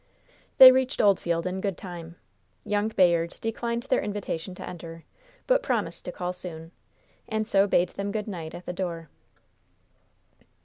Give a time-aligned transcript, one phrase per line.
[0.57, 2.15] They reached Oldfield in good time.
[2.65, 5.03] Young Bayard declined their invitation to enter,
[5.45, 6.71] but promised to call soon,
[7.29, 9.09] and so bade them good night at the door.